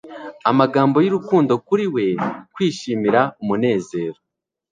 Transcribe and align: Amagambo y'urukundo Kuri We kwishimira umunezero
Amagambo 0.51 0.97
y'urukundo 1.03 1.53
Kuri 1.67 1.85
We 1.93 2.05
kwishimira 2.53 3.21
umunezero 3.41 4.17